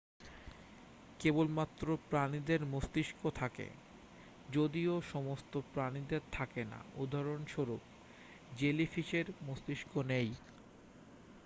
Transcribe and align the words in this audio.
কেবলমাত্র 1.19 1.85
প্রাণীদের 2.09 2.61
মস্তিষ্ক 2.65 3.21
থাকে 3.35 3.67
যদিও 4.49 4.93
সমস্ত 5.11 5.53
প্রাণীদের 5.73 6.21
থাকে 6.31 6.61
না; 6.65 6.79
উদাহরণস্বরূপ 6.95 7.81
জেলিফিশের 8.51 9.27
মস্তিষ্ক 9.41 9.91
নেই। 10.11 10.29